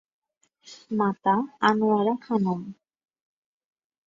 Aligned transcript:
Mata 0.91 1.35
Anowara 1.61 2.13
Khanam. 2.21 2.61